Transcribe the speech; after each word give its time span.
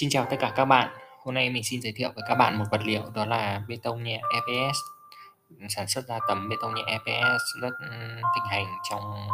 Xin 0.00 0.10
chào 0.10 0.26
tất 0.30 0.36
cả 0.40 0.52
các 0.56 0.64
bạn. 0.64 0.88
Hôm 1.24 1.34
nay 1.34 1.50
mình 1.50 1.64
xin 1.64 1.82
giới 1.82 1.92
thiệu 1.92 2.10
với 2.14 2.24
các 2.28 2.34
bạn 2.34 2.58
một 2.58 2.64
vật 2.70 2.80
liệu 2.84 3.02
đó 3.14 3.26
là 3.26 3.62
bê 3.68 3.76
tông 3.82 4.02
nhẹ 4.02 4.20
EPS. 4.34 4.76
Sản 5.68 5.86
xuất 5.88 6.06
ra 6.06 6.18
tấm 6.28 6.48
bê 6.48 6.56
tông 6.62 6.74
nhẹ 6.74 6.82
EPS 6.86 7.42
rất 7.62 7.70
ừ, 7.80 7.96
thịnh 8.34 8.44
hành 8.48 8.66
trong 8.90 9.28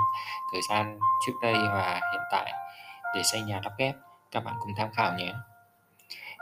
thời 0.52 0.60
gian 0.70 0.98
trước 1.26 1.32
đây 1.42 1.54
và 1.54 2.00
hiện 2.12 2.22
tại 2.32 2.52
để 3.14 3.22
xây 3.22 3.40
nhà 3.40 3.60
lắp 3.64 3.72
ghép. 3.78 3.94
Các 4.30 4.44
bạn 4.44 4.54
cùng 4.60 4.72
tham 4.76 4.88
khảo 4.94 5.14
nhé. 5.18 5.32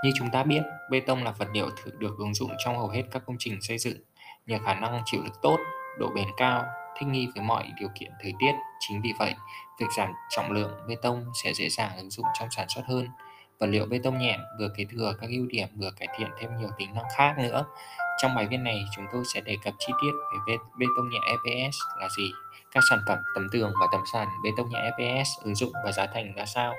Như 0.05 0.11
chúng 0.19 0.31
ta 0.31 0.43
biết, 0.43 0.63
bê 0.91 1.01
tông 1.01 1.25
là 1.25 1.31
vật 1.31 1.49
liệu 1.53 1.71
được 1.99 2.19
ứng 2.19 2.35
dụng 2.35 2.51
trong 2.65 2.79
hầu 2.79 2.89
hết 2.89 3.03
các 3.11 3.23
công 3.27 3.37
trình 3.39 3.59
xây 3.63 3.79
dựng 3.79 3.97
nhờ 4.47 4.59
khả 4.65 4.75
năng 4.75 5.03
chịu 5.05 5.23
lực 5.25 5.43
tốt, 5.43 5.59
độ 5.99 6.09
bền 6.15 6.29
cao, 6.37 6.65
thích 6.99 7.07
nghi 7.07 7.29
với 7.35 7.45
mọi 7.45 7.73
điều 7.81 7.89
kiện 7.95 8.13
thời 8.23 8.33
tiết. 8.41 8.53
Chính 8.81 9.03
vì 9.03 9.13
vậy, 9.19 9.35
việc 9.81 9.89
giảm 9.97 10.13
trọng 10.31 10.53
lượng 10.53 10.71
bê 10.89 10.97
tông 11.03 11.25
sẽ 11.45 11.53
dễ 11.55 11.69
dàng 11.69 11.97
ứng 11.97 12.11
dụng 12.11 12.27
trong 12.39 12.51
sản 12.51 12.69
xuất 12.69 12.83
hơn 12.87 13.09
vật 13.63 13.69
liệu 13.69 13.87
bê 13.87 14.01
tông 14.05 14.19
nhẹ 14.19 14.39
vừa 14.59 14.69
kế 14.69 14.85
thừa 14.85 15.15
các 15.21 15.31
ưu 15.31 15.47
điểm 15.47 15.69
vừa 15.77 15.91
cải 15.91 16.09
thiện 16.19 16.29
thêm 16.39 16.51
nhiều 16.59 16.69
tính 16.79 16.95
năng 16.95 17.05
khác 17.17 17.35
nữa. 17.39 17.65
Trong 18.19 18.35
bài 18.35 18.47
viết 18.51 18.57
này, 18.57 18.85
chúng 18.97 19.05
tôi 19.13 19.25
sẽ 19.35 19.41
đề 19.41 19.57
cập 19.65 19.75
chi 19.79 19.93
tiết 20.03 20.11
về 20.49 20.57
bê 20.79 20.87
tông 20.97 21.09
nhẹ 21.11 21.19
EPS 21.27 21.77
là 22.01 22.09
gì, 22.19 22.33
các 22.73 22.85
sản 22.91 22.99
phẩm 23.09 23.19
tấm 23.35 23.49
tường 23.53 23.73
và 23.81 23.87
tấm 23.93 24.01
sàn 24.13 24.29
bê 24.45 24.51
tông 24.57 24.71
nhẹ 24.71 24.79
EPS 24.79 25.29
ứng 25.43 25.55
dụng 25.55 25.73
và 25.85 25.93
giá 25.93 26.07
thành 26.07 26.35
ra 26.35 26.47
sao. 26.47 26.75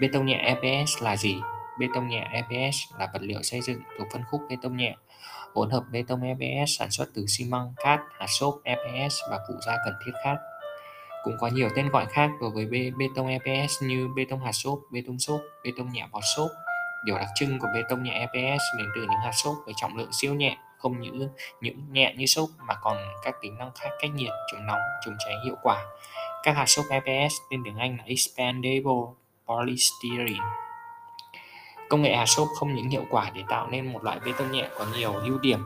Bê 0.00 0.08
tông 0.12 0.26
nhẹ 0.26 0.36
EPS 0.36 1.02
là 1.02 1.16
gì? 1.16 1.36
Bê 1.80 1.86
tông 1.94 2.08
nhẹ 2.08 2.28
EPS 2.32 2.76
là 2.98 3.08
vật 3.12 3.22
liệu 3.22 3.42
xây 3.42 3.60
dựng 3.60 3.80
thuộc 3.98 4.08
phân 4.12 4.22
khúc 4.30 4.40
bê 4.50 4.56
tông 4.62 4.76
nhẹ. 4.76 4.96
Hỗn 5.54 5.70
hợp 5.70 5.82
bê 5.90 6.04
tông 6.08 6.22
EPS 6.22 6.70
sản 6.78 6.90
xuất 6.90 7.08
từ 7.14 7.26
xi 7.28 7.44
măng, 7.44 7.72
cát, 7.76 8.00
hạt 8.18 8.26
xốp 8.28 8.54
EPS 8.64 9.14
và 9.30 9.38
phụ 9.48 9.54
gia 9.66 9.76
cần 9.84 9.94
thiết 10.06 10.12
khác. 10.24 10.36
Cũng 11.26 11.36
có 11.40 11.48
nhiều 11.48 11.68
tên 11.76 11.88
gọi 11.88 12.06
khác 12.06 12.30
đối 12.40 12.50
với 12.50 12.66
bê, 12.66 12.90
bê 12.98 13.06
tông 13.14 13.26
EPS 13.26 13.82
như 13.82 14.08
bê 14.16 14.24
tông 14.30 14.44
hạt 14.44 14.52
xốp, 14.52 14.78
bê 14.90 15.02
tông 15.06 15.18
xốp, 15.18 15.40
bê 15.64 15.72
tông 15.76 15.92
nhẹ 15.92 16.06
bọt 16.12 16.22
xốp. 16.36 16.50
Điều 17.04 17.18
đặc 17.18 17.28
trưng 17.34 17.58
của 17.58 17.68
bê 17.74 17.82
tông 17.88 18.02
nhẹ 18.02 18.12
EPS 18.12 18.62
đến 18.78 18.86
từ 18.94 19.00
những 19.00 19.20
hạt 19.24 19.32
xốp 19.32 19.54
với 19.64 19.74
trọng 19.76 19.96
lượng 19.96 20.12
siêu 20.12 20.34
nhẹ, 20.34 20.56
không 20.78 21.00
những 21.00 21.28
những 21.60 21.76
nhẹ 21.92 22.14
như 22.16 22.26
xốp 22.26 22.48
mà 22.68 22.74
còn 22.82 22.96
các 23.24 23.34
tính 23.42 23.58
năng 23.58 23.70
khác 23.74 23.88
cách 24.00 24.10
nhiệt, 24.14 24.30
chống 24.52 24.66
nóng, 24.66 24.80
chống 25.04 25.14
cháy 25.24 25.34
hiệu 25.44 25.56
quả. 25.62 25.84
Các 26.42 26.56
hạt 26.56 26.66
xốp 26.66 26.84
EPS 26.90 27.34
tên 27.50 27.62
tiếng 27.64 27.76
Anh 27.76 27.96
là 27.96 28.04
Expandable 28.06 29.02
Polystyrene. 29.46 30.44
Công 31.88 32.02
nghệ 32.02 32.16
hạt 32.16 32.26
xốp 32.26 32.48
không 32.58 32.74
những 32.74 32.88
hiệu 32.88 33.04
quả 33.10 33.30
để 33.34 33.42
tạo 33.48 33.66
nên 33.70 33.92
một 33.92 34.04
loại 34.04 34.20
bê 34.26 34.32
tông 34.38 34.52
nhẹ 34.52 34.68
có 34.78 34.86
nhiều 34.96 35.12
ưu 35.12 35.38
điểm 35.38 35.60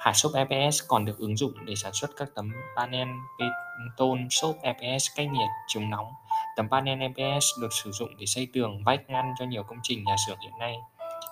Hạt 0.00 0.12
xốp 0.12 0.32
EPS 0.34 0.82
còn 0.88 1.04
được 1.04 1.18
ứng 1.18 1.36
dụng 1.36 1.52
để 1.64 1.74
sản 1.74 1.92
xuất 1.92 2.10
các 2.16 2.28
tấm 2.34 2.52
panel 2.76 3.08
tôn 3.96 4.26
xốp 4.30 4.56
EPS 4.62 5.06
cách 5.16 5.28
nhiệt 5.32 5.48
chống 5.68 5.90
nóng. 5.90 6.06
Tấm 6.56 6.68
panel 6.70 7.00
EPS 7.00 7.44
được 7.60 7.72
sử 7.72 7.90
dụng 7.90 8.08
để 8.18 8.26
xây 8.26 8.48
tường 8.52 8.84
vách 8.84 9.10
ngăn 9.10 9.32
cho 9.38 9.44
nhiều 9.44 9.62
công 9.62 9.78
trình 9.82 10.04
nhà 10.04 10.16
xưởng 10.26 10.38
hiện 10.40 10.52
nay. 10.58 10.76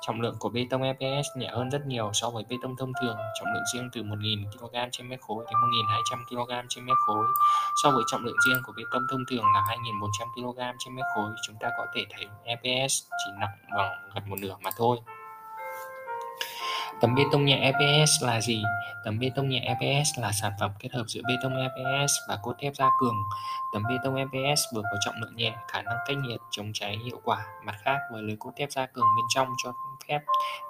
Trọng 0.06 0.20
lượng 0.20 0.36
của 0.39 0.48
bê 0.48 0.66
tông 0.70 0.83
EPS 0.83 1.27
nhẹ 1.36 1.48
hơn 1.48 1.70
rất 1.70 1.86
nhiều 1.86 2.11
so 2.12 2.30
với 2.30 2.44
bê 2.48 2.56
tông 2.62 2.77
thông 2.77 2.92
thường, 3.00 3.16
trọng 3.39 3.48
lượng 3.55 3.64
riêng 3.74 3.89
từ 3.92 4.02
1.000 4.02 4.50
kg 4.50 4.91
trên 4.92 5.08
mét 5.08 5.20
khối 5.20 5.44
đến 5.46 5.55
1.200 5.55 6.24
kg 6.24 6.66
trên 6.69 6.86
mét 6.86 6.96
khối. 7.06 7.24
So 7.83 7.91
với 7.91 8.02
trọng 8.06 8.24
lượng 8.24 8.36
riêng 8.48 8.62
của 8.66 8.72
bê 8.77 8.83
tông 8.92 9.02
thông 9.11 9.24
thường 9.30 9.44
là 9.55 9.61
2.400 9.61 10.52
kg 10.52 10.77
trên 10.78 10.96
mét 10.96 11.05
khối, 11.14 11.30
chúng 11.46 11.56
ta 11.61 11.69
có 11.78 11.86
thể 11.94 12.05
thấy 12.11 12.27
EPS 12.44 13.02
chỉ 13.19 13.30
nặng 13.41 13.58
bằng 13.77 14.11
gần 14.14 14.30
một 14.30 14.36
nửa 14.41 14.56
mà 14.62 14.70
thôi. 14.77 14.98
Tấm 17.01 17.15
bê 17.15 17.23
tông 17.33 17.45
nhẹ 17.45 17.57
EPS 17.57 18.23
là 18.23 18.41
gì? 18.41 18.63
Tấm 19.05 19.19
bê 19.19 19.31
tông 19.35 19.49
nhẹ 19.49 19.61
EPS 19.61 20.19
là 20.19 20.33
sản 20.33 20.53
phẩm 20.61 20.71
kết 20.79 20.93
hợp 20.93 21.05
giữa 21.09 21.21
bê 21.29 21.35
tông 21.43 21.57
EPS 21.57 22.13
và 22.29 22.39
cốt 22.43 22.55
thép 22.59 22.77
gia 22.77 22.89
cường. 23.01 23.15
Tấm 23.73 23.83
bê 23.89 23.95
tông 24.05 24.17
EPS 24.17 24.61
vừa 24.75 24.83
có 24.83 24.99
trọng 25.05 25.15
lượng 25.21 25.37
nhẹ, 25.37 25.53
khả 25.69 25.83
năng 25.83 25.97
cách 26.07 26.17
nhiệt, 26.17 26.41
chống 26.51 26.71
cháy 26.75 26.99
hiệu 27.05 27.21
quả. 27.25 27.47
Mặt 27.65 27.77
khác, 27.83 27.99
với 28.13 28.23
lưới 28.23 28.37
cốt 28.37 28.51
thép 28.57 28.71
gia 28.73 28.87
cường 28.87 29.05
bên 29.17 29.25
trong 29.35 29.49
cho 29.65 29.73
phép 30.09 30.21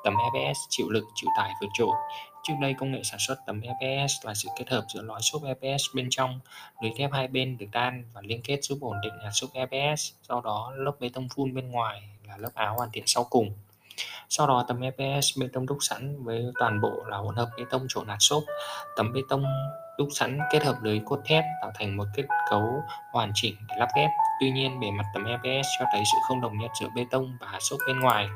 tấm 0.04 0.14
EPS 0.32 0.58
chịu 0.68 0.90
lực, 0.90 1.04
chịu 1.14 1.30
tải 1.38 1.52
vượt 1.60 1.68
trội. 1.78 1.94
Trước 2.42 2.54
đây, 2.60 2.74
công 2.78 2.92
nghệ 2.92 3.00
sản 3.04 3.18
xuất 3.20 3.38
tấm 3.46 3.60
EPS 3.60 4.12
là 4.22 4.34
sự 4.34 4.48
kết 4.58 4.68
hợp 4.68 4.84
giữa 4.94 5.02
lõi 5.02 5.20
xốp 5.22 5.42
EPS 5.44 5.82
bên 5.94 6.06
trong, 6.10 6.40
lưới 6.82 6.92
thép 6.96 7.12
hai 7.12 7.28
bên 7.28 7.58
được 7.58 7.66
đan 7.72 8.04
và 8.12 8.20
liên 8.24 8.40
kết 8.44 8.58
giúp 8.62 8.78
ổn 8.80 8.96
định 9.02 9.14
hạt 9.24 9.30
xốp 9.32 9.50
EPS. 9.52 10.12
Do 10.28 10.40
đó, 10.44 10.72
lớp 10.76 10.92
bê 11.00 11.10
tông 11.14 11.28
phun 11.36 11.54
bên 11.54 11.70
ngoài 11.70 12.02
là 12.28 12.36
lớp 12.36 12.50
áo 12.54 12.74
hoàn 12.76 12.90
thiện 12.92 13.04
sau 13.06 13.24
cùng. 13.30 13.52
Sau 14.28 14.46
đó 14.46 14.64
tấm 14.68 14.80
EPS 14.80 15.38
bê 15.40 15.48
tông 15.52 15.66
đúc 15.66 15.78
sẵn 15.80 16.24
với 16.24 16.44
toàn 16.58 16.80
bộ 16.80 17.04
là 17.06 17.16
hỗn 17.16 17.36
hợp 17.36 17.48
bê 17.58 17.64
tông 17.70 17.86
trộn 17.88 18.06
nạt 18.06 18.18
xốp. 18.20 18.42
Tấm 18.96 19.12
bê 19.12 19.20
tông 19.28 19.44
đúc 19.98 20.08
sẵn 20.12 20.38
kết 20.52 20.64
hợp 20.64 20.76
lưới 20.82 21.00
cốt 21.06 21.18
thép 21.24 21.44
tạo 21.62 21.72
thành 21.78 21.96
một 21.96 22.04
kết 22.14 22.24
cấu 22.50 22.82
hoàn 23.12 23.32
chỉnh 23.34 23.54
để 23.68 23.74
lắp 23.78 23.88
ghép. 23.96 24.10
Tuy 24.40 24.50
nhiên 24.50 24.80
bề 24.80 24.90
mặt 24.90 25.04
tấm 25.14 25.24
EPS 25.24 25.66
cho 25.78 25.84
thấy 25.92 26.02
sự 26.12 26.18
không 26.28 26.40
đồng 26.40 26.58
nhất 26.58 26.70
giữa 26.80 26.88
bê 26.94 27.06
tông 27.10 27.36
và 27.40 27.46
hạt 27.46 27.58
xốp 27.60 27.78
bên 27.86 28.00
ngoài. 28.00 28.28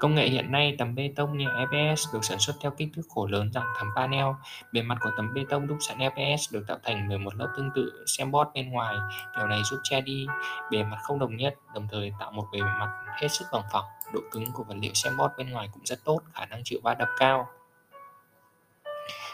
Công 0.00 0.14
nghệ 0.14 0.28
hiện 0.28 0.52
nay 0.52 0.74
tấm 0.78 0.94
bê 0.94 1.12
tông 1.16 1.38
nhẹ 1.38 1.46
EPS 1.58 2.06
được 2.12 2.24
sản 2.24 2.38
xuất 2.38 2.56
theo 2.60 2.70
kích 2.70 2.88
thước 2.94 3.02
khổ 3.08 3.26
lớn 3.26 3.52
dạng 3.52 3.72
thấm 3.78 3.88
panel. 3.96 4.26
Bề 4.72 4.82
mặt 4.82 4.98
của 5.00 5.10
tấm 5.16 5.34
bê 5.34 5.44
tông 5.48 5.66
đúc 5.66 5.78
sẵn 5.80 5.98
EPS 5.98 6.52
được 6.52 6.64
tạo 6.68 6.78
thành 6.82 7.08
11 7.08 7.34
lớp 7.34 7.48
tương 7.56 7.70
tự 7.74 8.04
xem 8.06 8.30
bót 8.30 8.48
bên 8.54 8.70
ngoài. 8.70 8.96
Điều 9.36 9.46
này 9.46 9.58
giúp 9.64 9.78
che 9.82 10.00
đi 10.00 10.26
bề 10.70 10.84
mặt 10.84 10.98
không 11.02 11.18
đồng 11.18 11.36
nhất, 11.36 11.54
đồng 11.74 11.88
thời 11.90 12.12
tạo 12.20 12.32
một 12.32 12.44
bề 12.52 12.60
mặt 12.60 13.04
hết 13.20 13.28
sức 13.28 13.44
bằng 13.52 13.62
phẳng. 13.72 13.84
Độ 14.12 14.20
cứng 14.30 14.52
của 14.52 14.64
vật 14.64 14.76
liệu 14.80 14.94
xem 14.94 15.16
bót 15.16 15.30
bên 15.38 15.50
ngoài 15.50 15.68
cũng 15.72 15.82
rất 15.84 15.98
tốt, 16.04 16.20
khả 16.32 16.46
năng 16.46 16.60
chịu 16.64 16.80
va 16.82 16.94
đập 16.94 17.08
cao. 17.18 17.46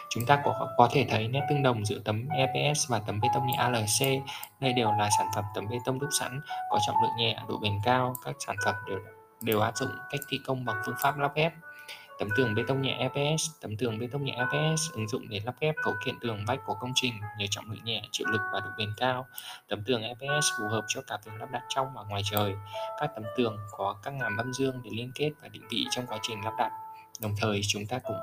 Chúng 0.09 0.25
ta 0.25 0.41
có, 0.45 0.67
có 0.77 0.89
thể 0.91 1.05
thấy 1.09 1.27
nét 1.27 1.45
tương 1.49 1.63
đồng 1.63 1.85
giữa 1.85 1.99
tấm 2.05 2.27
EPS 2.27 2.89
và 2.89 2.99
tấm 2.99 3.19
bê 3.21 3.29
tông 3.33 3.47
nhẹ 3.47 3.55
ALC. 3.57 4.23
Đây 4.59 4.73
đều 4.73 4.91
là 4.91 5.09
sản 5.17 5.27
phẩm 5.35 5.43
tấm 5.55 5.67
bê 5.69 5.77
tông 5.85 5.99
đúc 5.99 6.09
sẵn, 6.19 6.41
có 6.71 6.79
trọng 6.87 6.95
lượng 7.01 7.17
nhẹ, 7.17 7.39
độ 7.47 7.57
bền 7.57 7.73
cao. 7.83 8.15
Các 8.25 8.35
sản 8.39 8.55
phẩm 8.65 8.75
đều 8.87 8.99
đều 9.41 9.59
áp 9.59 9.77
dụng 9.77 9.91
cách 10.11 10.21
thi 10.29 10.39
công 10.45 10.65
bằng 10.65 10.81
phương 10.85 10.95
pháp 11.01 11.17
lắp 11.17 11.31
ghép. 11.35 11.53
Tấm 12.19 12.29
tường 12.37 12.55
bê 12.55 12.63
tông 12.67 12.81
nhẹ 12.81 12.97
EPS 12.99 13.49
tấm 13.61 13.77
tường 13.77 13.99
bê 13.99 14.07
tông 14.11 14.25
nhẹ 14.25 14.33
EPS 14.37 14.91
ứng 14.91 15.07
dụng 15.07 15.29
để 15.29 15.41
lắp 15.45 15.55
ghép 15.59 15.75
cấu 15.83 15.93
kiện 16.05 16.19
tường 16.19 16.39
vách 16.47 16.59
của 16.65 16.73
công 16.73 16.91
trình 16.95 17.13
nhờ 17.39 17.45
trọng 17.49 17.71
lượng 17.71 17.83
nhẹ, 17.83 18.01
chịu 18.11 18.27
lực 18.27 18.41
và 18.53 18.59
độ 18.59 18.69
bền 18.77 18.89
cao. 18.97 19.25
Tấm 19.67 19.83
tường 19.85 20.01
EPS 20.01 20.45
phù 20.59 20.67
hợp 20.67 20.81
cho 20.87 21.01
cả 21.07 21.17
việc 21.25 21.31
lắp 21.39 21.51
đặt 21.51 21.61
trong 21.69 21.87
và 21.95 22.03
ngoài 22.03 22.21
trời. 22.31 22.55
Các 22.99 23.11
tấm 23.15 23.23
tường 23.37 23.57
có 23.71 23.95
các 24.03 24.13
ngàm 24.13 24.37
âm 24.37 24.53
dương 24.53 24.81
để 24.83 24.89
liên 24.93 25.11
kết 25.15 25.31
và 25.41 25.47
định 25.47 25.67
vị 25.69 25.85
trong 25.91 26.07
quá 26.07 26.17
trình 26.21 26.45
lắp 26.45 26.53
đặt. 26.57 26.71
Đồng 27.21 27.35
thời, 27.41 27.61
chúng 27.67 27.85
ta 27.85 27.99
cũng 27.99 28.17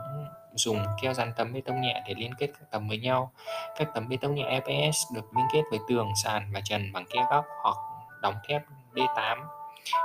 dùng 0.55 0.79
keo 1.03 1.15
dán 1.15 1.33
tấm 1.37 1.53
bê 1.53 1.61
tông 1.61 1.81
nhẹ 1.81 2.03
để 2.09 2.15
liên 2.17 2.35
kết 2.39 2.47
các 2.47 2.71
tấm 2.71 2.89
với 2.89 2.99
nhau. 2.99 3.33
Các 3.79 3.89
tấm 3.95 4.09
bê 4.09 4.17
tông 4.21 4.35
nhẹ 4.35 4.45
EPS 4.45 4.97
được 5.15 5.25
liên 5.37 5.47
kết 5.53 5.63
với 5.71 5.81
tường, 5.89 6.09
sàn 6.25 6.51
và 6.55 6.61
trần 6.65 6.93
bằng 6.93 7.05
keo 7.11 7.27
góc 7.31 7.45
hoặc 7.63 7.77
đóng 8.23 8.35
thép 8.49 8.63
D8 8.95 9.62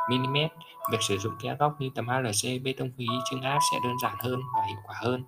mm. 0.09 0.37
Việc 0.91 1.01
sử 1.01 1.17
dụng 1.17 1.33
kẽ 1.41 1.55
góc 1.59 1.81
như 1.81 1.89
tấm 1.95 2.07
ALC 2.07 2.63
bê 2.63 2.73
tông 2.77 2.91
khí 2.97 3.05
trưng 3.29 3.41
áp 3.41 3.59
sẽ 3.71 3.79
đơn 3.83 3.93
giản 4.03 4.15
hơn 4.19 4.41
và 4.55 4.63
hiệu 4.67 4.77
quả 4.85 4.95
hơn. 4.99 5.23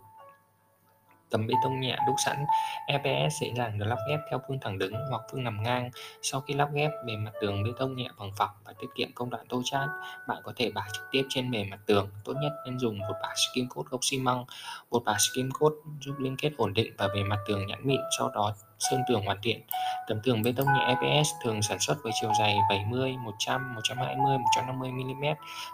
Tấm 1.30 1.48
bê 1.48 1.54
tông 1.64 1.80
nhẹ 1.80 1.98
đúc 2.08 2.16
sẵn 2.26 2.46
EPS 2.88 3.42
dễ 3.42 3.54
dàng 3.58 3.80
được 3.80 3.86
lắp 3.86 3.98
ghép 4.10 4.20
theo 4.30 4.40
phương 4.48 4.60
thẳng 4.62 4.78
đứng 4.78 4.94
hoặc 5.10 5.22
phương 5.32 5.44
nằm 5.44 5.64
ngang. 5.64 5.90
Sau 6.22 6.42
khi 6.42 6.54
lắp 6.54 6.70
ghép, 6.74 6.92
bề 7.06 7.18
mặt 7.18 7.32
tường 7.42 7.64
bê 7.64 7.70
tông 7.78 7.96
nhẹ 7.96 8.10
bằng 8.20 8.32
phẳng 8.38 8.54
và 8.66 8.74
tiết 8.80 8.88
kiệm 8.96 9.12
công 9.16 9.30
đoạn 9.30 9.46
tô 9.50 9.62
chát. 9.66 9.90
Bạn 10.28 10.38
có 10.44 10.54
thể 10.56 10.72
bả 10.72 10.82
trực 10.94 11.04
tiếp 11.12 11.24
trên 11.30 11.52
bề 11.52 11.64
mặt 11.64 11.80
tường. 11.86 12.10
Tốt 12.26 12.34
nhất 12.42 12.52
nên 12.66 12.80
dùng 12.80 13.00
một 13.00 13.16
bả 13.22 13.30
skim 13.36 13.68
coat 13.68 13.86
gốc 13.86 14.00
xi 14.04 14.20
măng. 14.20 14.46
Một 14.92 15.04
bả 15.06 15.18
skim 15.20 15.52
coat 15.52 15.74
giúp 16.02 16.16
liên 16.20 16.36
kết 16.38 16.52
ổn 16.58 16.74
định 16.74 16.94
và 16.98 17.08
bề 17.08 17.24
mặt 17.24 17.40
tường 17.48 17.68
nhẵn 17.68 17.80
mịn, 17.88 18.02
sau 18.18 18.30
đó 18.30 18.56
sơn 18.80 19.02
tường 19.08 19.26
hoàn 19.26 19.38
thiện. 19.44 19.62
Tấm 20.08 20.20
tường 20.24 20.42
bê 20.42 20.54
tông 20.58 20.68
nhẹ 20.68 20.96
EPS 21.02 21.30
thường 21.44 21.62
sản 21.62 21.80
xuất 21.80 21.98
với 22.04 22.12
chiều 22.22 22.32
dày 22.40 22.58
70, 22.70 23.18
100, 23.18 23.76
120, 23.76 24.38
150 24.38 24.92
mm. 24.92 25.26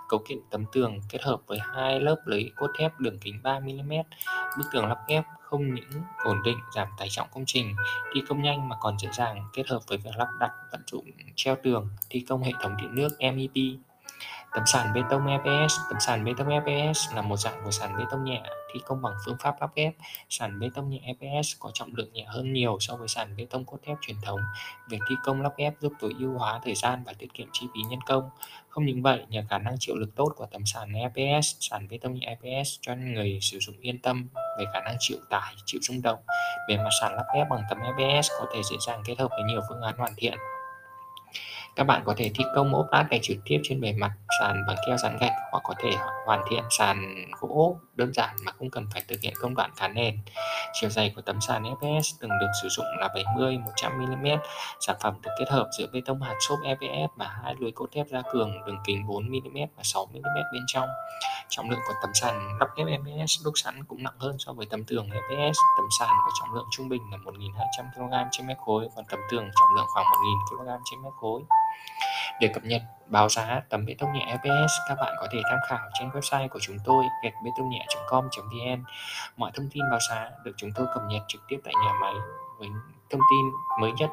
Cấu 0.09 0.19
kiện 0.27 0.37
tấm 0.49 0.65
tường 0.71 0.99
kết 1.09 1.21
hợp 1.21 1.39
với 1.47 1.59
hai 1.73 1.99
lớp 1.99 2.15
lưới 2.25 2.43
cốt 2.55 2.67
thép 2.79 2.99
đường 2.99 3.19
kính 3.19 3.39
3 3.43 3.59
mm. 3.59 3.91
Bức 4.57 4.65
tường 4.71 4.85
lắp 4.85 4.97
ghép 5.07 5.23
không 5.41 5.73
những 5.73 5.89
ổn 6.23 6.43
định 6.43 6.57
giảm 6.75 6.87
tải 6.97 7.07
trọng 7.09 7.27
công 7.33 7.43
trình 7.47 7.75
thi 8.13 8.21
công 8.27 8.41
nhanh 8.41 8.69
mà 8.69 8.75
còn 8.79 8.99
dễ 8.99 9.09
dàng 9.13 9.49
kết 9.53 9.67
hợp 9.67 9.79
với 9.87 9.97
việc 9.97 10.15
lắp 10.15 10.27
đặt 10.39 10.51
vận 10.71 10.81
dụng 10.87 11.05
treo 11.35 11.55
tường 11.63 11.89
thi 12.09 12.25
công 12.29 12.43
hệ 12.43 12.51
thống 12.61 12.77
điện 12.77 12.95
nước 12.95 13.09
MEP 13.19 13.79
Tấm 14.55 14.65
sàn 14.65 14.93
bê 14.93 15.01
tông 15.09 15.27
EPS 15.27 15.79
Tấm 15.89 15.99
sàn 15.99 16.23
bê 16.23 16.33
tông 16.37 16.47
EPS 16.47 17.13
là 17.15 17.21
một 17.21 17.37
dạng 17.37 17.61
của 17.63 17.71
sàn 17.71 17.97
bê 17.97 18.03
tông 18.11 18.23
nhẹ 18.23 18.41
thi 18.73 18.79
công 18.85 19.01
bằng 19.01 19.13
phương 19.25 19.37
pháp 19.39 19.55
lắp 19.61 19.69
ghép. 19.75 19.93
Sàn 20.29 20.59
bê 20.59 20.69
tông 20.75 20.89
nhẹ 20.89 20.99
EPS 21.03 21.53
có 21.59 21.71
trọng 21.73 21.89
lượng 21.95 22.13
nhẹ 22.13 22.23
hơn 22.23 22.53
nhiều 22.53 22.77
so 22.79 22.95
với 22.95 23.07
sàn 23.07 23.35
bê 23.37 23.45
tông 23.49 23.65
cốt 23.65 23.77
thép 23.85 23.97
truyền 24.01 24.17
thống. 24.23 24.39
Việc 24.89 24.99
thi 25.09 25.15
công 25.23 25.41
lắp 25.41 25.53
ghép 25.57 25.73
giúp 25.79 25.93
tối 25.99 26.15
ưu 26.19 26.37
hóa 26.37 26.59
thời 26.63 26.75
gian 26.75 27.03
và 27.05 27.13
tiết 27.19 27.33
kiệm 27.33 27.47
chi 27.53 27.67
phí 27.73 27.81
nhân 27.89 27.99
công. 28.05 28.29
Không 28.69 28.85
những 28.85 29.01
vậy, 29.01 29.25
nhờ 29.29 29.43
khả 29.49 29.57
năng 29.57 29.75
chịu 29.79 29.95
lực 29.95 30.15
tốt 30.15 30.33
của 30.35 30.45
tấm 30.51 30.65
sàn 30.65 30.93
EPS, 30.93 31.55
sàn 31.59 31.87
bê 31.89 31.97
tông 31.97 32.13
nhẹ 32.13 32.37
EPS 32.41 32.69
cho 32.81 32.95
người 32.95 33.39
sử 33.41 33.59
dụng 33.59 33.75
yên 33.81 33.99
tâm 34.01 34.27
về 34.59 34.65
khả 34.73 34.79
năng 34.79 34.95
chịu 34.99 35.17
tải, 35.29 35.55
chịu 35.65 35.81
rung 35.83 36.01
động. 36.01 36.19
Bề 36.67 36.77
mặt 36.77 36.89
sàn 37.01 37.15
lắp 37.15 37.25
ghép 37.35 37.49
bằng 37.49 37.61
tấm 37.69 37.77
EPS 37.79 38.31
có 38.39 38.45
thể 38.53 38.63
dễ 38.63 38.77
dàng 38.87 39.01
kết 39.05 39.19
hợp 39.19 39.29
với 39.29 39.43
nhiều 39.43 39.61
phương 39.69 39.81
án 39.81 39.97
hoàn 39.97 40.13
thiện 40.17 40.37
các 41.75 41.83
bạn 41.83 42.01
có 42.05 42.13
thể 42.17 42.31
thi 42.35 42.43
công 42.55 42.75
ốp 42.75 42.87
lát 42.91 43.07
gạch 43.09 43.21
trực 43.23 43.37
tiếp 43.45 43.59
trên 43.63 43.81
bề 43.81 43.93
mặt 43.93 44.11
sàn 44.39 44.63
bằng 44.67 44.77
keo 44.87 44.97
dán 44.97 45.17
gạch 45.21 45.33
hoặc 45.51 45.63
có 45.63 45.73
thể 45.79 45.91
hoàn 46.25 46.41
thiện 46.49 46.63
sàn 46.69 47.15
gỗ 47.39 47.77
đơn 47.95 48.13
giản 48.13 48.35
mà 48.45 48.51
không 48.51 48.69
cần 48.69 48.87
phải 48.93 49.03
thực 49.07 49.21
hiện 49.21 49.33
công 49.41 49.55
đoạn 49.55 49.71
cán 49.75 49.93
nền. 49.93 50.19
Chiều 50.73 50.89
dày 50.89 51.13
của 51.15 51.21
tấm 51.21 51.41
sàn 51.41 51.63
EPS 51.63 52.13
từng 52.19 52.31
được 52.39 52.51
sử 52.61 52.67
dụng 52.69 52.85
là 52.99 53.07
70 53.15 53.57
100 53.57 53.91
mm. 53.97 54.27
Sản 54.79 54.95
phẩm 55.01 55.13
được 55.21 55.31
kết 55.39 55.45
hợp 55.49 55.67
giữa 55.77 55.87
bê 55.93 56.01
tông 56.05 56.21
hạt 56.21 56.35
xốp 56.39 56.59
EPS 56.63 57.11
và 57.15 57.27
hai 57.43 57.55
lưới 57.59 57.71
cốt 57.71 57.87
thép 57.91 58.07
gia 58.07 58.21
cường 58.31 58.65
đường 58.65 58.77
kính 58.85 59.07
4 59.07 59.29
mm 59.29 59.57
và 59.77 59.83
6 59.83 60.05
mm 60.05 60.37
bên 60.53 60.63
trong. 60.67 60.89
Trọng 61.49 61.69
lượng 61.69 61.79
của 61.87 61.93
tấm 62.01 62.13
sàn 62.13 62.57
lắp 62.59 62.67
ghép 62.77 62.87
EPS 62.87 63.45
đúc 63.45 63.53
sẵn 63.55 63.83
cũng 63.83 64.03
nặng 64.03 64.19
hơn 64.19 64.35
so 64.39 64.53
với 64.53 64.65
tấm 64.65 64.83
tường 64.83 65.09
EPS. 65.11 65.57
Tấm 65.77 65.85
sàn 65.99 66.09
có 66.25 66.31
trọng 66.39 66.55
lượng 66.55 66.67
trung 66.71 66.89
bình 66.89 67.01
là 67.11 67.17
1.200 67.17 67.83
kg 67.95 68.29
trên 68.31 68.47
mét 68.47 68.57
khối, 68.57 68.87
còn 68.95 69.05
tấm 69.09 69.19
tường 69.31 69.49
trọng 69.59 69.75
lượng 69.75 69.85
khoảng 69.93 70.05
1.000 70.05 70.57
kg 70.63 70.83
trên 70.91 71.01
mét 71.03 71.13
khối. 71.21 71.41
Để 72.39 72.47
cập 72.53 72.63
nhật 72.63 72.81
báo 73.07 73.29
giá 73.29 73.61
tấm 73.69 73.85
bê 73.85 73.95
tông 73.99 74.13
nhẹ 74.13 74.37
FPS, 74.41 74.67
các 74.89 74.95
bạn 75.01 75.15
có 75.19 75.27
thể 75.31 75.39
tham 75.49 75.59
khảo 75.67 75.89
trên 75.93 76.09
website 76.09 76.47
của 76.47 76.59
chúng 76.61 76.77
tôi 76.85 77.05
gạch 77.23 77.33
bê 77.43 77.51
tông 77.57 77.69
nhẹ.com.vn. 77.69 78.83
Mọi 79.37 79.51
thông 79.53 79.69
tin 79.73 79.83
báo 79.91 79.99
giá 80.09 80.29
được 80.43 80.53
chúng 80.57 80.71
tôi 80.75 80.87
cập 80.93 81.03
nhật 81.09 81.21
trực 81.27 81.41
tiếp 81.47 81.57
tại 81.63 81.73
nhà 81.85 81.93
máy 82.01 82.13
với 82.57 82.69
thông 83.09 83.21
tin 83.31 83.51
mới 83.81 83.91
nhất 83.91 84.09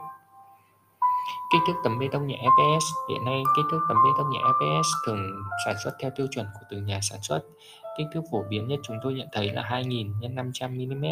Kích 1.53 1.63
thước 1.67 1.75
tấm 1.85 1.99
bê 1.99 2.09
tông 2.13 2.27
nhẹ 2.27 2.37
EPS 2.37 2.85
Hiện 3.09 3.25
nay, 3.25 3.43
kích 3.57 3.65
thước 3.71 3.81
tấm 3.89 3.97
bê 4.05 4.11
tông 4.19 4.31
nhẹ 4.31 4.39
EPS 4.39 4.89
thường 5.07 5.43
sản 5.65 5.75
xuất 5.85 5.93
theo 6.01 6.11
tiêu 6.17 6.27
chuẩn 6.31 6.47
của 6.55 6.67
từng 6.71 6.87
nhà 6.87 6.99
sản 7.03 7.19
xuất. 7.23 7.43
Kích 7.99 8.07
thước 8.13 8.21
phổ 8.33 8.45
biến 8.49 8.69
nhất 8.69 8.81
chúng 8.83 8.97
tôi 9.03 9.15
nhận 9.15 9.29
thấy 9.33 9.53
là 9.53 9.63
2000 9.63 10.15
x 10.21 10.25
500 10.31 10.79
mm, 10.79 11.05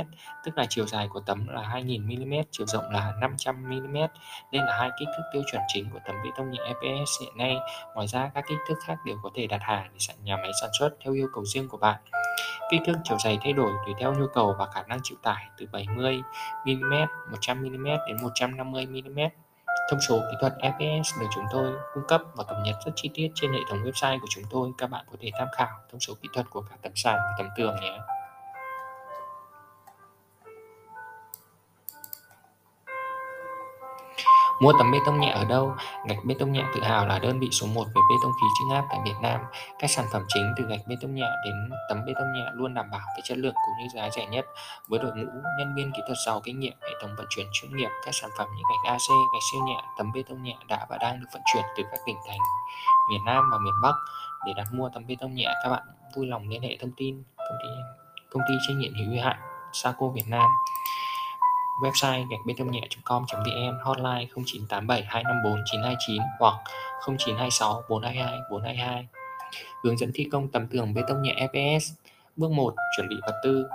tức 0.44 0.58
là 0.58 0.66
chiều 0.68 0.86
dài 0.86 1.08
của 1.08 1.20
tấm 1.20 1.48
là 1.48 1.62
2000 1.62 2.06
mm, 2.06 2.34
chiều 2.50 2.66
rộng 2.66 2.84
là 2.90 3.12
500 3.20 3.64
mm. 3.68 3.94
Đây 4.52 4.62
là 4.66 4.78
hai 4.78 4.90
kích 4.98 5.08
thước 5.16 5.22
tiêu 5.32 5.42
chuẩn 5.52 5.62
chính 5.68 5.90
của 5.90 5.98
tấm 6.06 6.16
bê 6.24 6.30
tông 6.36 6.50
nhẹ 6.50 6.58
EPS 6.64 7.20
hiện 7.20 7.36
nay. 7.36 7.56
Ngoài 7.94 8.06
ra, 8.06 8.30
các 8.34 8.44
kích 8.48 8.58
thước 8.68 8.74
khác 8.86 8.96
đều 9.04 9.16
có 9.22 9.30
thể 9.34 9.46
đặt 9.46 9.60
hàng 9.62 9.90
để 9.92 10.14
nhà 10.22 10.36
máy 10.36 10.50
sản 10.60 10.70
xuất 10.78 10.90
theo 11.04 11.14
yêu 11.14 11.28
cầu 11.34 11.44
riêng 11.44 11.68
của 11.68 11.78
bạn. 11.78 12.00
Kích 12.70 12.80
thước 12.86 12.96
chiều 13.04 13.18
dày 13.24 13.38
thay 13.42 13.52
đổi 13.52 13.72
tùy 13.84 13.94
theo 14.00 14.14
nhu 14.14 14.26
cầu 14.34 14.54
và 14.58 14.66
khả 14.66 14.82
năng 14.82 14.98
chịu 15.02 15.18
tải 15.22 15.44
từ 15.58 15.66
70 15.72 16.22
mm, 16.66 16.94
100 17.30 17.62
mm 17.62 17.84
đến 17.84 18.16
150 18.22 18.86
mm. 18.86 19.20
Thông 19.90 20.00
số 20.00 20.20
kỹ 20.30 20.36
thuật 20.40 20.52
FPS 20.60 21.20
được 21.20 21.26
chúng 21.34 21.44
tôi 21.50 21.72
cung 21.94 22.04
cấp 22.08 22.22
và 22.34 22.44
cập 22.44 22.56
nhật 22.64 22.76
rất 22.86 22.92
chi 22.96 23.10
tiết 23.14 23.28
trên 23.34 23.52
hệ 23.52 23.58
thống 23.70 23.84
website 23.84 24.20
của 24.20 24.26
chúng 24.30 24.44
tôi. 24.50 24.70
Các 24.78 24.90
bạn 24.90 25.04
có 25.10 25.16
thể 25.20 25.30
tham 25.38 25.48
khảo 25.56 25.68
thông 25.90 26.00
số 26.00 26.14
kỹ 26.22 26.28
thuật 26.34 26.50
của 26.50 26.60
cả 26.60 26.76
tấm 26.82 26.92
sàn 26.94 27.16
và 27.16 27.34
tấm 27.38 27.48
tường 27.56 27.76
nhé. 27.80 27.98
Mua 34.60 34.72
tấm 34.78 34.90
bê 34.92 34.98
tông 35.06 35.20
nhẹ 35.20 35.30
ở 35.30 35.44
đâu? 35.44 35.74
Gạch 36.08 36.24
bê 36.24 36.34
tông 36.38 36.52
nhẹ 36.52 36.64
tự 36.74 36.82
hào 36.82 37.06
là 37.06 37.18
đơn 37.18 37.40
vị 37.40 37.48
số 37.52 37.66
1 37.66 37.84
về 37.84 38.00
bê 38.10 38.16
tông 38.22 38.32
khí 38.32 38.46
chưng 38.58 38.76
áp 38.76 38.84
tại 38.90 39.00
Việt 39.04 39.14
Nam. 39.22 39.40
Các 39.78 39.90
sản 39.90 40.06
phẩm 40.12 40.22
chính 40.28 40.54
từ 40.56 40.64
gạch 40.64 40.80
bê 40.86 40.96
tông 41.00 41.14
nhẹ 41.14 41.28
đến 41.44 41.70
tấm 41.88 42.04
bê 42.06 42.12
tông 42.14 42.32
nhẹ 42.32 42.44
luôn 42.52 42.74
đảm 42.74 42.90
bảo 42.90 43.00
về 43.16 43.20
chất 43.24 43.38
lượng 43.38 43.54
cũng 43.54 43.74
như 43.80 43.88
giá 43.94 44.10
rẻ 44.10 44.26
nhất. 44.26 44.44
Với 44.88 45.00
đội 45.00 45.12
ngũ 45.16 45.26
nhân 45.58 45.74
viên 45.76 45.92
kỹ 45.92 46.02
thuật 46.06 46.18
giàu 46.26 46.40
kinh 46.44 46.60
nghiệm, 46.60 46.72
hệ 46.82 46.90
thống 47.02 47.10
vận 47.16 47.26
chuyển 47.30 47.46
chuyên 47.52 47.76
nghiệp, 47.76 47.88
các 48.04 48.14
sản 48.14 48.30
phẩm 48.38 48.48
như 48.56 48.62
gạch 48.70 48.92
AC, 48.92 49.08
gạch 49.08 49.42
siêu 49.52 49.60
nhẹ, 49.66 49.82
tấm 49.98 50.12
bê 50.12 50.22
tông 50.28 50.42
nhẹ 50.42 50.56
đã 50.68 50.86
và 50.90 50.98
đang 50.98 51.20
được 51.20 51.26
vận 51.32 51.42
chuyển 51.52 51.64
từ 51.76 51.82
các 51.90 52.00
tỉnh 52.06 52.16
thành 52.28 52.38
miền 53.10 53.24
Nam 53.24 53.44
và 53.52 53.58
miền 53.58 53.74
Bắc. 53.82 53.94
Để 54.46 54.52
đặt 54.56 54.66
mua 54.72 54.88
tấm 54.94 55.06
bê 55.06 55.16
tông 55.20 55.34
nhẹ, 55.34 55.54
các 55.64 55.70
bạn 55.70 55.82
vui 56.16 56.26
lòng 56.26 56.48
liên 56.48 56.62
hệ 56.62 56.76
thông 56.80 56.92
tin 56.96 57.22
công 57.36 57.58
ty 57.62 57.68
công 58.30 58.42
ty 58.48 58.54
trách 58.68 58.74
nhiệm 58.76 58.92
hữu 58.94 59.24
hạn 59.24 59.36
Saco 59.72 60.08
Việt 60.08 60.28
Nam 60.28 60.50
website 61.82 62.28
gạch 62.30 62.40
bê 62.46 62.54
tông 62.58 62.70
nhẹ.com.vn 62.70 63.78
hotline 63.82 64.26
0987 64.34 65.02
254 65.02 65.62
929 65.64 66.22
hoặc 66.38 66.54
0926 67.06 67.82
422 67.88 68.38
422 68.50 69.06
hướng 69.84 69.98
dẫn 69.98 70.10
thi 70.14 70.28
công 70.32 70.48
tấm 70.48 70.66
tường 70.66 70.94
bê 70.94 71.02
tông 71.08 71.22
nhẹ 71.22 71.48
FPS. 71.52 71.94
bước 72.36 72.50
1 72.50 72.74
chuẩn 72.96 73.08
bị 73.08 73.16
vật 73.22 73.40
tư 73.44 73.66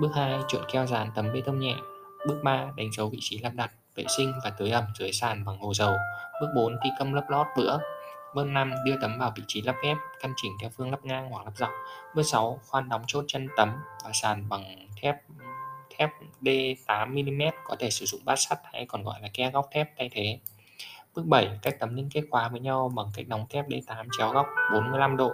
bước 0.00 0.10
2 0.14 0.38
trộn 0.48 0.62
keo 0.72 0.86
dán 0.86 1.10
tấm 1.14 1.32
bê 1.32 1.40
tông 1.40 1.60
nhẹ 1.60 1.74
bước 2.26 2.40
3 2.42 2.66
đánh 2.76 2.92
dấu 2.92 3.08
vị 3.08 3.18
trí 3.20 3.38
lắp 3.38 3.52
đặt 3.54 3.70
vệ 3.94 4.04
sinh 4.16 4.32
và 4.44 4.50
tưới 4.50 4.70
ẩm 4.70 4.84
dưới 4.98 5.12
sàn 5.12 5.44
bằng 5.44 5.58
hồ 5.58 5.74
dầu 5.74 5.96
bước 6.40 6.48
4 6.54 6.76
thi 6.84 6.90
công 6.98 7.14
lấp 7.14 7.24
lót 7.30 7.46
bữa. 7.56 7.78
Bước 8.34 8.44
5. 8.44 8.72
Đưa 8.84 8.96
tấm 9.00 9.18
vào 9.18 9.32
vị 9.36 9.42
trí 9.46 9.62
lắp 9.62 9.76
ghép, 9.82 9.96
căn 10.20 10.32
chỉnh 10.36 10.52
theo 10.60 10.70
phương 10.76 10.90
lắp 10.90 11.04
ngang 11.04 11.30
hoặc 11.30 11.44
lắp 11.44 11.52
dọc. 11.56 11.70
Bước 12.14 12.22
6. 12.22 12.58
Khoan 12.66 12.88
đóng 12.88 13.02
chốt 13.06 13.24
chân 13.28 13.48
tấm 13.56 13.68
và 14.04 14.10
sàn 14.12 14.48
bằng 14.48 14.88
thép 15.02 15.16
thép 16.00 16.10
D8mm 16.40 17.52
có 17.64 17.76
thể 17.78 17.90
sử 17.90 18.06
dụng 18.06 18.20
bát 18.24 18.36
sắt 18.36 18.58
hay 18.72 18.86
còn 18.86 19.02
gọi 19.02 19.20
là 19.20 19.28
ke 19.34 19.50
góc 19.50 19.68
thép 19.72 19.90
thay 19.98 20.10
thế. 20.12 20.38
Bước 21.14 21.22
7. 21.26 21.58
Cách 21.62 21.76
tấm 21.80 21.94
liên 21.94 22.08
kết 22.12 22.22
khóa 22.30 22.48
với 22.48 22.60
nhau 22.60 22.92
bằng 22.94 23.06
cách 23.14 23.28
đóng 23.28 23.46
thép 23.50 23.68
D8 23.68 24.06
chéo 24.18 24.30
góc 24.32 24.46
45 24.72 25.16
độ. 25.16 25.32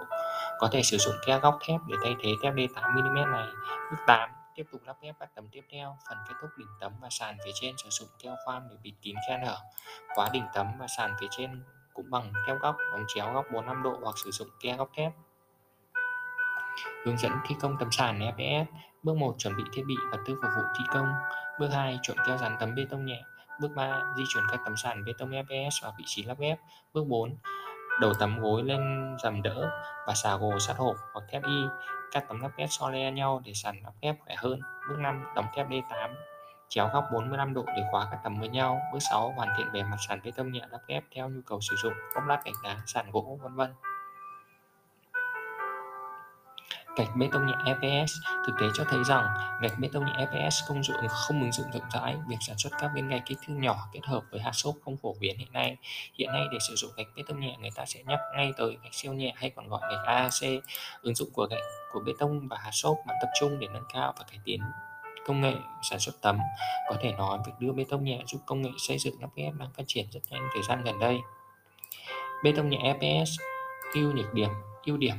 Có 0.59 0.69
thể 0.71 0.83
sử 0.83 0.97
dụng 0.97 1.15
ke 1.27 1.39
góc 1.39 1.59
thép 1.67 1.79
để 1.87 1.95
thay 2.03 2.15
thế 2.23 2.29
thép 2.43 2.53
D8mm 2.53 3.31
này. 3.31 3.47
Bước 3.91 3.97
8. 4.07 4.29
Tiếp 4.55 4.63
tục 4.71 4.81
lắp 4.85 4.95
ghép 5.01 5.15
các 5.19 5.29
tấm 5.35 5.47
tiếp 5.51 5.61
theo. 5.71 5.97
Phần 6.09 6.17
kết 6.27 6.33
thúc 6.41 6.49
đỉnh 6.57 6.67
tấm 6.79 6.91
và 7.01 7.07
sàn 7.11 7.37
phía 7.45 7.51
trên 7.61 7.75
sử 7.77 7.89
dụng 7.89 8.09
keo 8.23 8.35
khoan 8.45 8.67
để 8.69 8.75
bịt 8.83 8.93
kín 9.01 9.15
khe 9.27 9.37
nở. 9.37 9.57
Khóa 10.15 10.29
đỉnh 10.33 10.45
tấm 10.53 10.67
và 10.79 10.87
sàn 10.97 11.13
phía 11.21 11.27
trên 11.31 11.63
cũng 11.93 12.05
bằng 12.09 12.33
thép 12.47 12.57
góc, 12.59 12.75
đóng 12.91 13.03
chéo 13.15 13.33
góc 13.33 13.45
45 13.53 13.83
độ 13.83 13.99
hoặc 14.03 14.15
sử 14.23 14.31
dụng 14.31 14.47
ke 14.61 14.77
góc 14.77 14.89
thép. 14.95 15.11
Hướng 17.05 17.17
dẫn 17.17 17.31
thi 17.47 17.55
công 17.61 17.75
tấm 17.79 17.91
sàn 17.91 18.19
FPS 18.19 18.65
Bước 19.07 19.15
1 19.17 19.35
chuẩn 19.37 19.57
bị 19.57 19.63
thiết 19.73 19.83
bị 19.87 19.95
vật 20.11 20.17
tư 20.25 20.35
phục 20.41 20.51
vụ 20.57 20.63
thi 20.77 20.83
công. 20.93 21.13
Bước 21.59 21.67
2 21.73 21.99
trộn 22.01 22.17
keo 22.27 22.37
dán 22.37 22.55
tấm 22.59 22.75
bê 22.75 22.85
tông 22.89 23.05
nhẹ. 23.05 23.23
Bước 23.59 23.69
3 23.75 24.01
di 24.17 24.23
chuyển 24.33 24.43
các 24.51 24.59
tấm 24.65 24.75
sàn 24.77 25.05
bê 25.05 25.13
tông 25.17 25.31
FPS 25.31 25.83
vào 25.83 25.93
vị 25.97 26.03
trí 26.07 26.23
lắp 26.23 26.39
ghép. 26.39 26.59
Bước 26.93 27.03
4 27.07 27.37
đầu 28.01 28.13
tấm 28.19 28.39
gối 28.39 28.63
lên 28.63 29.15
dầm 29.23 29.41
đỡ 29.41 29.69
và 30.07 30.13
xà 30.13 30.37
gồ 30.37 30.59
sát 30.59 30.77
hộp 30.77 30.95
hoặc 31.13 31.25
thép 31.29 31.43
y. 31.43 31.61
Các 32.11 32.25
tấm 32.27 32.41
lắp 32.41 32.51
ghép 32.57 32.67
so 32.71 32.89
le 32.89 33.11
nhau 33.11 33.41
để 33.45 33.53
sàn 33.53 33.75
lắp 33.83 33.93
ghép 34.01 34.15
khỏe 34.19 34.35
hơn. 34.37 34.59
Bước 34.89 34.99
5 34.99 35.23
đóng 35.35 35.45
thép 35.55 35.69
D8 35.69 36.13
chéo 36.69 36.89
góc 36.93 37.05
45 37.13 37.53
độ 37.53 37.65
để 37.75 37.83
khóa 37.91 38.07
các 38.11 38.19
tấm 38.23 38.39
với 38.39 38.49
nhau. 38.49 38.81
Bước 38.93 38.99
6 39.11 39.33
hoàn 39.35 39.49
thiện 39.57 39.71
bề 39.73 39.83
mặt 39.83 39.97
sàn 40.07 40.19
bê 40.23 40.31
tông 40.35 40.51
nhẹ 40.51 40.61
lắp 40.71 40.81
ghép 40.87 41.03
theo 41.15 41.29
nhu 41.29 41.41
cầu 41.45 41.61
sử 41.61 41.75
dụng, 41.75 41.93
ốp 42.15 42.23
lát 42.27 42.41
gạch 42.45 42.55
đá, 42.63 42.77
sàn 42.85 43.11
gỗ, 43.11 43.39
vân 43.41 43.55
vân. 43.55 43.73
Gạch 46.97 47.15
bê 47.15 47.29
tông 47.31 47.47
nhẹ 47.47 47.53
EPS 47.65 48.13
thực 48.47 48.53
tế 48.59 48.65
cho 48.73 48.83
thấy 48.89 49.03
rằng, 49.03 49.25
gạch 49.61 49.79
bê 49.79 49.89
tông 49.93 50.05
nhẹ 50.05 50.13
EPS 50.17 50.55
công 50.67 50.83
dụng 50.83 50.97
không 51.07 51.41
ứng 51.41 51.51
dụng 51.51 51.71
rộng 51.71 51.89
rãi. 51.93 52.15
Việc 52.27 52.35
sản 52.41 52.57
xuất 52.57 52.69
các 52.79 52.91
viên 52.95 53.07
gạch 53.07 53.21
kích 53.25 53.37
thước 53.47 53.53
nhỏ 53.53 53.77
kết 53.93 54.05
hợp 54.05 54.23
với 54.31 54.41
hạt 54.41 54.51
xốp 54.53 54.75
không 54.85 54.97
phổ 54.97 55.15
biến 55.19 55.37
hiện 55.37 55.53
nay. 55.53 55.77
Hiện 56.13 56.29
nay 56.33 56.41
để 56.51 56.57
sử 56.67 56.75
dụng 56.75 56.91
gạch 56.97 57.07
bê 57.15 57.23
tông 57.27 57.39
nhẹ, 57.39 57.55
người 57.59 57.71
ta 57.75 57.85
sẽ 57.85 58.03
nhắc 58.05 58.19
ngay 58.35 58.51
tới 58.57 58.77
gạch 58.83 58.93
siêu 58.93 59.13
nhẹ 59.13 59.33
hay 59.35 59.49
còn 59.49 59.67
gọi 59.69 59.81
gạch 59.81 60.05
AAC. 60.05 60.61
Ứng 61.01 61.15
dụng 61.15 61.29
của 61.33 61.47
gạch 61.49 61.63
của 61.91 61.99
bê 61.99 62.13
tông 62.19 62.47
và 62.47 62.57
hạt 62.57 62.71
xốp 62.71 62.97
bạn 63.07 63.17
tập 63.21 63.29
trung 63.39 63.59
để 63.59 63.67
nâng 63.73 63.85
cao 63.93 64.13
và 64.17 64.25
cải 64.31 64.39
tiến 64.45 64.61
công 65.27 65.41
nghệ 65.41 65.53
sản 65.81 65.99
xuất 65.99 66.21
tấm. 66.21 66.37
Có 66.89 66.95
thể 67.01 67.11
nói 67.11 67.39
việc 67.45 67.53
đưa 67.59 67.71
bê 67.71 67.85
tông 67.89 68.03
nhẹ 68.03 68.23
giúp 68.27 68.41
công 68.45 68.61
nghệ 68.61 68.71
xây 68.77 68.97
dựng 68.97 69.21
lắp 69.21 69.29
ghép 69.35 69.53
đang 69.53 69.69
phát 69.73 69.83
triển 69.87 70.05
rất 70.11 70.19
nhanh 70.29 70.47
thời 70.53 70.63
gian 70.63 70.83
gần 70.83 70.99
đây. 70.99 71.17
Bê 72.43 72.53
tông 72.55 72.69
nhẹ 72.69 72.77
EPS 72.83 73.29
ưu 73.93 74.11
nhược 74.11 74.33
điểm 74.33 74.49
ưu 74.85 74.97
điểm 74.97 75.15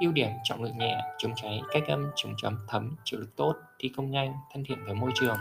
ưu 0.00 0.12
điểm 0.12 0.30
trọng 0.44 0.62
lượng 0.62 0.78
nhẹ, 0.78 1.00
chống 1.18 1.32
cháy, 1.36 1.62
cách 1.70 1.82
âm, 1.88 2.10
chống 2.16 2.34
chấm, 2.36 2.58
thấm, 2.68 2.96
chịu 3.04 3.20
lực 3.20 3.36
tốt, 3.36 3.54
thi 3.78 3.90
công 3.96 4.10
nhanh, 4.10 4.34
thân 4.52 4.64
thiện 4.68 4.84
với 4.84 4.94
môi 4.94 5.10
trường. 5.14 5.36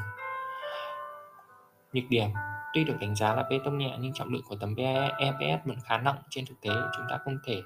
Nhược 1.94 2.04
điểm, 2.10 2.30
tuy 2.74 2.84
được 2.84 2.96
đánh 3.00 3.16
giá 3.16 3.36
là 3.36 3.44
bê 3.50 3.60
tông 3.66 3.78
nhẹ 3.78 3.98
nhưng 4.00 4.14
trọng 4.14 4.34
lượng 4.34 4.44
của 4.48 4.56
tấm 4.56 4.76
EPS 5.18 5.66
vẫn 5.66 5.78
khá 5.86 5.98
nặng, 5.98 6.18
trên 6.30 6.46
thực 6.46 6.62
tế 6.62 6.70
chúng 6.70 7.06
ta 7.10 7.18
không 7.26 7.38
thể 7.46 7.62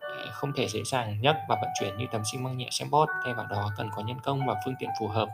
ờ, 0.00 0.30
không 0.32 0.52
thể 0.52 0.68
dễ 0.68 0.80
dàng 0.84 1.20
nhấc 1.20 1.36
và 1.48 1.56
vận 1.60 1.70
chuyển 1.80 1.96
như 1.96 2.06
tấm 2.12 2.22
xi 2.32 2.38
măng 2.38 2.58
nhẹ 2.58 2.68
xem 2.70 2.90
bót. 2.90 3.08
Thay 3.24 3.34
vào 3.34 3.46
đó, 3.46 3.70
cần 3.76 3.90
có 3.96 4.02
nhân 4.02 4.16
công 4.22 4.46
và 4.46 4.54
phương 4.64 4.74
tiện 4.78 4.90
phù 5.00 5.08
hợp. 5.08 5.28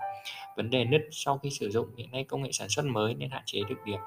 Vấn 0.56 0.70
đề 0.70 0.84
nứt 0.84 1.02
sau 1.10 1.38
khi 1.38 1.50
sử 1.50 1.70
dụng, 1.70 1.96
hiện 1.96 2.10
nay 2.10 2.24
công 2.24 2.42
nghệ 2.42 2.52
sản 2.52 2.68
xuất 2.68 2.84
mới 2.84 3.14
nên 3.14 3.30
hạn 3.30 3.42
chế 3.46 3.60
được 3.68 3.76
điểm 3.84 4.00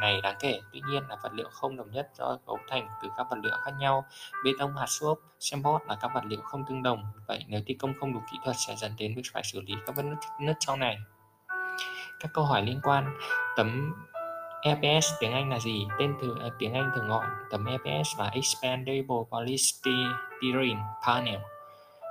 này 0.00 0.20
đáng 0.20 0.36
kể. 0.40 0.60
Tuy 0.72 0.80
nhiên 0.88 1.02
là 1.08 1.16
vật 1.22 1.32
liệu 1.32 1.48
không 1.52 1.76
đồng 1.76 1.90
nhất 1.90 2.08
do 2.14 2.38
cấu 2.46 2.58
thành 2.68 2.88
từ 3.02 3.08
các 3.16 3.26
vật 3.30 3.36
liệu 3.42 3.52
khác 3.64 3.72
nhau. 3.80 4.04
Bê 4.44 4.50
tông 4.58 4.76
hạt 4.76 4.86
xốp 4.86 5.18
bót 5.62 5.82
là 5.88 5.96
các 6.00 6.10
vật 6.14 6.24
liệu 6.24 6.40
không 6.40 6.64
tương 6.68 6.82
đồng. 6.82 7.04
Vậy 7.28 7.44
nếu 7.48 7.60
thi 7.66 7.74
công 7.74 7.94
không 8.00 8.12
đủ 8.12 8.20
kỹ 8.32 8.38
thuật 8.44 8.56
sẽ 8.66 8.76
dẫn 8.76 8.92
đến 8.98 9.14
việc 9.16 9.22
phải 9.32 9.42
xử 9.44 9.60
lý 9.60 9.74
các 9.86 9.96
vết 9.96 10.02
nứt, 10.02 10.18
nứt 10.40 10.56
sau 10.60 10.76
này. 10.76 10.98
Các 12.20 12.30
câu 12.34 12.44
hỏi 12.44 12.62
liên 12.62 12.80
quan. 12.82 13.18
Tấm 13.56 13.94
EPS 14.62 15.12
tiếng 15.20 15.32
Anh 15.32 15.50
là 15.50 15.58
gì? 15.58 15.86
Tên 15.98 16.14
thường 16.20 16.40
à, 16.40 16.48
tiếng 16.58 16.74
Anh 16.74 16.90
thường 16.94 17.08
gọi 17.08 17.26
tấm 17.50 17.66
EPS 17.66 18.08
và 18.18 18.26
Expandable 18.26 19.16
Polystyrene 19.30 20.82
Panel. 21.06 21.40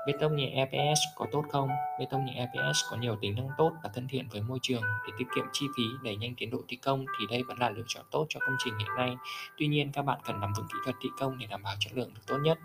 Bê 0.07 0.13
tông 0.19 0.35
nhẹ 0.35 0.49
EPS 0.49 0.99
có 1.15 1.25
tốt 1.31 1.45
không? 1.51 1.69
Bê 1.99 2.05
tông 2.09 2.25
nhẹ 2.25 2.33
EPS 2.33 2.79
có 2.89 2.97
nhiều 2.97 3.15
tính 3.21 3.35
năng 3.35 3.49
tốt 3.57 3.71
và 3.83 3.89
thân 3.93 4.07
thiện 4.07 4.27
với 4.31 4.41
môi 4.41 4.59
trường 4.61 4.81
để 4.81 5.13
tiết 5.17 5.25
kiệm 5.35 5.45
chi 5.53 5.65
phí, 5.77 5.83
đẩy 6.03 6.15
nhanh 6.15 6.33
tiến 6.37 6.49
độ 6.49 6.57
thi 6.67 6.77
công 6.77 7.05
thì 7.19 7.25
đây 7.29 7.43
vẫn 7.43 7.59
là 7.59 7.69
lựa 7.69 7.83
chọn 7.87 8.05
tốt 8.11 8.25
cho 8.29 8.39
công 8.39 8.55
trình 8.63 8.77
hiện 8.77 8.95
nay. 8.97 9.15
Tuy 9.57 9.67
nhiên 9.67 9.91
các 9.91 10.01
bạn 10.01 10.19
cần 10.25 10.39
nắm 10.39 10.53
vững 10.57 10.67
kỹ 10.67 10.79
thuật 10.83 10.95
thi 11.01 11.09
công 11.19 11.37
để 11.37 11.47
đảm 11.47 11.63
bảo 11.63 11.75
chất 11.79 11.91
lượng 11.95 12.13
được 12.13 12.21
tốt 12.27 12.37
nhất. 12.37 12.59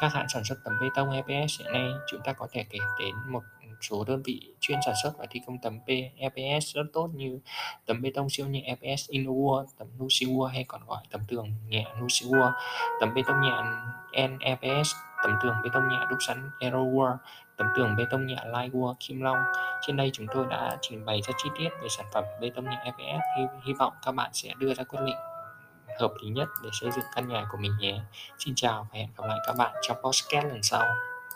các 0.00 0.12
hãng 0.12 0.26
sản 0.28 0.44
xuất 0.44 0.56
tấm 0.64 0.74
bê 0.80 0.86
tông 0.94 1.10
EPS 1.10 1.60
hiện 1.60 1.72
nay 1.72 1.90
chúng 2.10 2.20
ta 2.24 2.32
có 2.32 2.46
thể 2.52 2.64
kể 2.70 2.78
đến 2.98 3.14
một 3.28 3.42
số 3.80 4.04
đơn 4.04 4.22
vị 4.24 4.54
chuyên 4.60 4.78
sản 4.86 4.94
xuất 5.02 5.12
và 5.18 5.26
thi 5.30 5.40
công 5.46 5.58
tấm 5.58 5.78
EPS 6.16 6.74
rất 6.74 6.84
tốt 6.92 7.10
như 7.14 7.40
tấm 7.86 8.02
bê 8.02 8.10
tông 8.14 8.30
siêu 8.30 8.46
nhẹ 8.46 8.60
EPS 8.60 9.10
Innowar, 9.10 9.66
tấm 9.78 9.88
Nusiwar 9.98 10.46
hay 10.46 10.64
còn 10.64 10.86
gọi 10.86 11.04
tấm 11.10 11.20
tường 11.28 11.52
nhẹ 11.68 11.86
Nusiwar, 12.00 12.52
tấm 13.00 13.14
bê 13.14 13.22
tông 13.26 13.40
nhẹ 13.40 13.52
NEPS, 14.28 14.94
tấm 15.22 15.36
tường 15.42 15.54
bê 15.64 15.70
tông 15.72 15.88
nhẹ 15.88 15.98
đúc 16.10 16.18
sẵn 16.20 16.50
Aerowar, 16.60 17.16
tấm 17.56 17.66
tường 17.76 17.96
bê 17.96 18.04
tông 18.10 18.26
nhẹ 18.26 18.36
Lightwar 18.46 18.94
Kim 19.00 19.22
Long. 19.22 19.38
Trên 19.86 19.96
đây 19.96 20.10
chúng 20.12 20.26
tôi 20.34 20.46
đã 20.50 20.76
trình 20.80 21.04
bày 21.04 21.22
rất 21.22 21.32
chi 21.36 21.48
tiết 21.58 21.68
về 21.82 21.88
sản 21.88 22.06
phẩm 22.12 22.24
bê 22.40 22.50
tông 22.56 22.64
nhẹ 22.64 22.78
EPS. 22.84 23.22
Hy, 23.38 23.44
hy 23.64 23.72
vọng 23.72 23.92
các 24.04 24.12
bạn 24.12 24.30
sẽ 24.32 24.54
đưa 24.58 24.74
ra 24.74 24.84
quyết 24.84 25.00
định 25.06 25.16
hợp 26.00 26.12
lý 26.22 26.28
nhất 26.28 26.48
để 26.62 26.70
xây 26.72 26.90
dựng 26.90 27.04
căn 27.14 27.28
nhà 27.28 27.46
của 27.52 27.58
mình 27.58 27.72
nhé. 27.80 28.00
Xin 28.38 28.54
chào 28.54 28.88
và 28.92 28.98
hẹn 28.98 29.08
gặp 29.16 29.24
lại 29.28 29.38
các 29.46 29.56
bạn 29.56 29.72
trong 29.82 29.96
podcast 30.02 30.46
lần 30.46 30.62
sau. 30.62 30.86